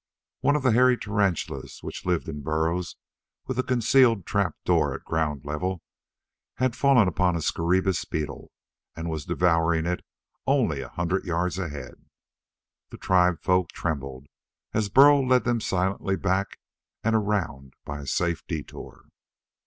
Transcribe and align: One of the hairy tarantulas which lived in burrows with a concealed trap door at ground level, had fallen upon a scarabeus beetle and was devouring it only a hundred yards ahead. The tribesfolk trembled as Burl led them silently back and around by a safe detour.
One 0.39 0.55
of 0.55 0.63
the 0.63 0.71
hairy 0.71 0.97
tarantulas 0.97 1.83
which 1.83 2.07
lived 2.07 2.27
in 2.27 2.41
burrows 2.41 2.95
with 3.45 3.59
a 3.59 3.63
concealed 3.63 4.25
trap 4.25 4.55
door 4.65 4.95
at 4.95 5.03
ground 5.05 5.45
level, 5.45 5.83
had 6.55 6.75
fallen 6.75 7.07
upon 7.07 7.35
a 7.35 7.39
scarabeus 7.39 8.03
beetle 8.05 8.51
and 8.95 9.11
was 9.11 9.25
devouring 9.25 9.85
it 9.85 10.03
only 10.47 10.81
a 10.81 10.89
hundred 10.89 11.25
yards 11.25 11.59
ahead. 11.59 12.03
The 12.89 12.97
tribesfolk 12.97 13.69
trembled 13.73 14.25
as 14.73 14.89
Burl 14.89 15.23
led 15.23 15.43
them 15.43 15.61
silently 15.61 16.15
back 16.15 16.57
and 17.03 17.15
around 17.15 17.75
by 17.85 17.99
a 17.99 18.07
safe 18.07 18.43
detour. 18.47 19.05